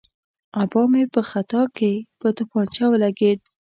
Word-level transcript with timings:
آبا 0.61 0.81
مې 0.91 1.03
په 1.13 1.21
خطا 1.29 1.61
کې 1.77 1.91
په 2.19 2.27
تومانچه 2.37 2.85
ولګېد. 2.89 3.39